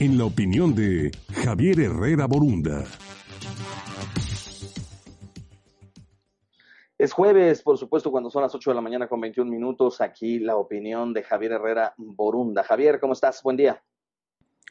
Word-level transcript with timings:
en 0.00 0.16
la 0.16 0.26
opinión 0.26 0.76
de 0.76 1.10
Javier 1.44 1.80
Herrera 1.80 2.26
Borunda. 2.26 2.84
Es 6.96 7.12
jueves, 7.12 7.62
por 7.62 7.78
supuesto, 7.78 8.10
cuando 8.12 8.30
son 8.30 8.42
las 8.42 8.54
8 8.54 8.70
de 8.70 8.74
la 8.76 8.80
mañana 8.80 9.08
con 9.08 9.20
21 9.20 9.50
minutos. 9.50 10.00
Aquí 10.00 10.38
la 10.38 10.56
opinión 10.56 11.12
de 11.12 11.24
Javier 11.24 11.52
Herrera 11.52 11.94
Borunda. 11.96 12.62
Javier, 12.62 13.00
¿cómo 13.00 13.12
estás? 13.12 13.42
Buen 13.42 13.56
día. 13.56 13.82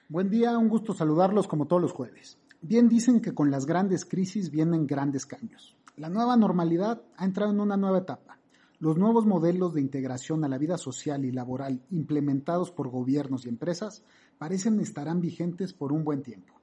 Buen 0.08 0.30
día, 0.30 0.58
un 0.58 0.70
gusto 0.70 0.94
saludarlos 0.94 1.48
como 1.48 1.68
todos 1.68 1.82
los 1.82 1.92
jueves. 1.92 2.40
Bien 2.62 2.88
dicen 2.88 3.22
que 3.22 3.34
con 3.34 3.52
las 3.52 3.66
grandes 3.66 4.06
crisis 4.06 4.50
vienen 4.50 4.88
grandes 4.88 5.26
cambios. 5.26 5.76
La 5.98 6.10
nueva 6.10 6.38
normalidad 6.38 7.02
ha 7.18 7.26
entrado 7.26 7.52
en 7.52 7.60
una 7.60 7.76
nueva 7.76 8.00
etapa. 8.00 8.40
Los 8.80 8.98
nuevos 8.98 9.26
modelos 9.26 9.74
de 9.74 9.82
integración 9.82 10.46
a 10.46 10.48
la 10.48 10.58
vida 10.58 10.78
social 10.78 11.26
y 11.26 11.32
laboral 11.32 11.82
implementados 11.90 12.72
por 12.72 12.90
gobiernos 12.90 13.46
y 13.46 13.50
empresas 13.50 14.04
parecen 14.38 14.80
estarán 14.80 15.22
vigentes 15.22 15.74
por 15.74 15.92
un 15.92 16.04
buen 16.04 16.24
tiempo. 16.24 16.54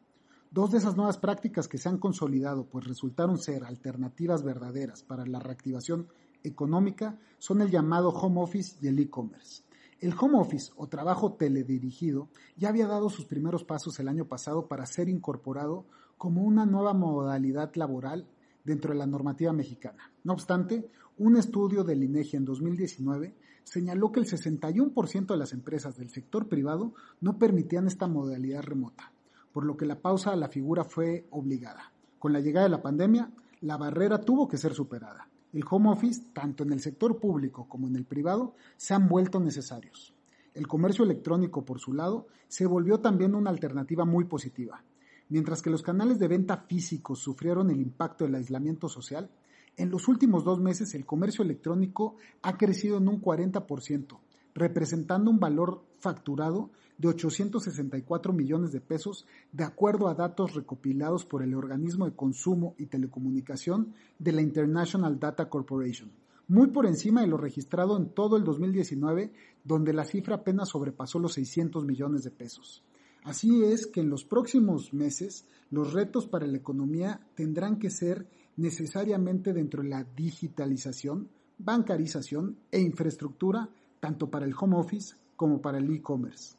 Dos 0.50 0.70
de 0.70 0.78
esas 0.78 0.96
nuevas 0.96 1.18
prácticas 1.18 1.66
que 1.66 1.78
se 1.78 1.88
han 1.88 1.98
consolidado 1.98 2.66
pues 2.66 2.86
resultaron 2.86 3.38
ser 3.38 3.64
alternativas 3.64 4.44
verdaderas 4.44 5.02
para 5.02 5.26
la 5.26 5.40
reactivación 5.40 6.08
económica 6.44 7.18
son 7.38 7.60
el 7.62 7.70
llamado 7.70 8.10
home 8.10 8.40
office 8.40 8.76
y 8.80 8.86
el 8.86 8.98
e-commerce. 8.98 9.62
El 10.00 10.14
home 10.18 10.38
office 10.38 10.72
o 10.76 10.86
trabajo 10.86 11.32
teledirigido 11.32 12.28
ya 12.56 12.68
había 12.68 12.86
dado 12.86 13.08
sus 13.08 13.24
primeros 13.24 13.64
pasos 13.64 13.98
el 13.98 14.08
año 14.08 14.26
pasado 14.26 14.68
para 14.68 14.86
ser 14.86 15.08
incorporado 15.08 15.86
como 16.18 16.42
una 16.42 16.66
nueva 16.66 16.94
modalidad 16.94 17.74
laboral 17.74 18.28
dentro 18.64 18.92
de 18.92 18.98
la 18.98 19.06
normativa 19.06 19.52
mexicana. 19.52 20.10
No 20.24 20.32
obstante, 20.32 20.88
un 21.18 21.36
estudio 21.36 21.84
del 21.84 22.02
INEGI 22.02 22.38
en 22.38 22.44
2019 22.44 23.34
señaló 23.62 24.10
que 24.10 24.20
el 24.20 24.26
61% 24.26 25.26
de 25.26 25.36
las 25.36 25.52
empresas 25.52 25.96
del 25.96 26.10
sector 26.10 26.48
privado 26.48 26.94
no 27.20 27.38
permitían 27.38 27.86
esta 27.86 28.06
modalidad 28.06 28.62
remota, 28.62 29.12
por 29.52 29.64
lo 29.64 29.76
que 29.76 29.86
la 29.86 30.00
pausa 30.00 30.32
a 30.32 30.36
la 30.36 30.48
figura 30.48 30.84
fue 30.84 31.26
obligada. 31.30 31.92
Con 32.18 32.32
la 32.32 32.40
llegada 32.40 32.64
de 32.64 32.70
la 32.70 32.82
pandemia, 32.82 33.30
la 33.60 33.76
barrera 33.76 34.20
tuvo 34.20 34.48
que 34.48 34.56
ser 34.56 34.74
superada 34.74 35.28
el 35.54 35.64
home 35.70 35.88
office, 35.90 36.20
tanto 36.32 36.64
en 36.64 36.72
el 36.72 36.80
sector 36.80 37.20
público 37.20 37.68
como 37.68 37.86
en 37.86 37.94
el 37.94 38.04
privado, 38.04 38.54
se 38.76 38.92
han 38.92 39.08
vuelto 39.08 39.38
necesarios. 39.38 40.12
El 40.52 40.66
comercio 40.66 41.04
electrónico, 41.04 41.64
por 41.64 41.78
su 41.78 41.92
lado, 41.92 42.26
se 42.48 42.66
volvió 42.66 42.98
también 42.98 43.36
una 43.36 43.50
alternativa 43.50 44.04
muy 44.04 44.24
positiva. 44.24 44.82
Mientras 45.28 45.62
que 45.62 45.70
los 45.70 45.82
canales 45.82 46.18
de 46.18 46.28
venta 46.28 46.58
físicos 46.68 47.18
sufrieron 47.18 47.70
el 47.70 47.80
impacto 47.80 48.24
del 48.24 48.34
aislamiento 48.34 48.88
social, 48.88 49.30
en 49.76 49.90
los 49.90 50.06
últimos 50.06 50.44
dos 50.44 50.60
meses 50.60 50.94
el 50.94 51.06
comercio 51.06 51.42
electrónico 51.42 52.16
ha 52.42 52.56
crecido 52.56 52.98
en 52.98 53.08
un 53.08 53.20
40%, 53.20 54.18
representando 54.54 55.30
un 55.30 55.40
valor 55.40 55.82
facturado 55.98 56.70
de 56.98 57.08
864 57.08 58.32
millones 58.32 58.70
de 58.70 58.80
pesos, 58.80 59.26
de 59.50 59.64
acuerdo 59.64 60.08
a 60.08 60.14
datos 60.14 60.54
recopilados 60.54 61.24
por 61.24 61.42
el 61.42 61.54
Organismo 61.54 62.04
de 62.04 62.14
Consumo 62.14 62.74
y 62.78 62.86
Telecomunicación 62.86 63.94
de 64.18 64.32
la 64.32 64.42
International 64.42 65.18
Data 65.18 65.48
Corporation, 65.48 66.12
muy 66.46 66.68
por 66.68 66.86
encima 66.86 67.22
de 67.22 67.26
lo 67.26 67.36
registrado 67.36 67.96
en 67.96 68.10
todo 68.10 68.36
el 68.36 68.44
2019, 68.44 69.32
donde 69.64 69.92
la 69.92 70.04
cifra 70.04 70.36
apenas 70.36 70.68
sobrepasó 70.68 71.18
los 71.18 71.32
600 71.32 71.84
millones 71.84 72.22
de 72.22 72.30
pesos. 72.30 72.84
Así 73.24 73.64
es 73.64 73.86
que 73.86 74.00
en 74.00 74.10
los 74.10 74.24
próximos 74.24 74.92
meses 74.92 75.46
los 75.70 75.94
retos 75.94 76.26
para 76.26 76.46
la 76.46 76.58
economía 76.58 77.20
tendrán 77.34 77.78
que 77.78 77.88
ser 77.88 78.26
necesariamente 78.56 79.54
dentro 79.54 79.82
de 79.82 79.88
la 79.88 80.04
digitalización, 80.04 81.30
bancarización 81.58 82.58
e 82.70 82.80
infraestructura, 82.80 83.70
tanto 83.98 84.30
para 84.30 84.44
el 84.44 84.54
home 84.58 84.76
office 84.76 85.16
como 85.36 85.62
para 85.62 85.78
el 85.78 85.90
e-commerce. 85.90 86.56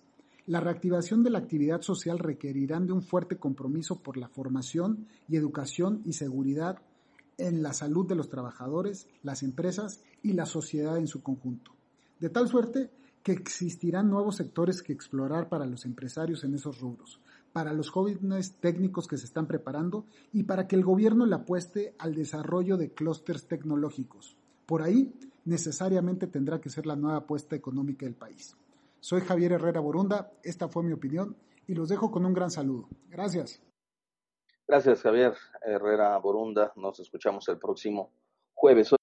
La 0.47 0.59
reactivación 0.59 1.23
de 1.23 1.29
la 1.29 1.37
actividad 1.37 1.81
social 1.81 2.17
requerirán 2.17 2.87
de 2.87 2.93
un 2.93 3.03
fuerte 3.03 3.37
compromiso 3.37 4.01
por 4.01 4.17
la 4.17 4.27
formación 4.27 5.07
y 5.27 5.37
educación 5.37 6.01
y 6.03 6.13
seguridad 6.13 6.79
en 7.37 7.61
la 7.61 7.73
salud 7.73 8.07
de 8.07 8.15
los 8.15 8.29
trabajadores, 8.29 9.07
las 9.21 9.43
empresas 9.43 10.01
y 10.23 10.33
la 10.33 10.47
sociedad 10.47 10.97
en 10.97 11.07
su 11.07 11.21
conjunto. 11.21 11.71
De 12.19 12.29
tal 12.29 12.47
suerte 12.47 12.89
que 13.25 13.31
existirán 13.31 14.11
nuevos 14.11 14.35
sectores 14.35 14.83
que 14.83 14.93
explorar 14.93 15.49
para 15.49 15.65
los 15.65 15.85
empresarios 15.85 16.43
en 16.43 16.53
esos 16.53 16.79
rubros, 16.79 17.19
para 17.53 17.73
los 17.73 17.89
jóvenes 17.89 18.59
técnicos 18.59 19.07
que 19.07 19.17
se 19.17 19.25
están 19.25 19.47
preparando 19.47 20.05
y 20.31 20.43
para 20.43 20.67
que 20.67 20.75
el 20.75 20.83
gobierno 20.83 21.25
le 21.25 21.33
apueste 21.33 21.95
al 21.97 22.13
desarrollo 22.13 22.77
de 22.77 22.93
clústeres 22.93 23.47
tecnológicos. 23.47 24.37
Por 24.67 24.83
ahí 24.83 25.11
necesariamente 25.43 26.27
tendrá 26.27 26.61
que 26.61 26.69
ser 26.69 26.85
la 26.85 26.95
nueva 26.95 27.17
apuesta 27.17 27.55
económica 27.55 28.05
del 28.05 28.13
país. 28.13 28.55
Soy 28.99 29.21
Javier 29.21 29.53
Herrera 29.53 29.79
Borunda, 29.79 30.31
esta 30.43 30.67
fue 30.67 30.83
mi 30.83 30.93
opinión 30.93 31.35
y 31.65 31.73
los 31.73 31.89
dejo 31.89 32.11
con 32.11 32.27
un 32.27 32.33
gran 32.35 32.51
saludo. 32.51 32.89
Gracias. 33.09 33.59
Gracias 34.67 35.01
Javier 35.01 35.33
Herrera 35.63 36.15
Borunda, 36.19 36.73
nos 36.75 36.99
escuchamos 36.99 37.49
el 37.49 37.57
próximo 37.57 38.11
jueves. 38.53 38.93